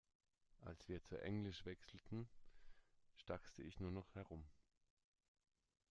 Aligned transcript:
Als 0.61 0.89
wir 0.89 0.99
zu 1.03 1.21
Englisch 1.21 1.63
wechselten, 1.63 2.27
stakselte 3.17 3.61
ich 3.61 3.79
nur 3.79 3.91
noch 3.91 4.15
herum. 4.15 4.43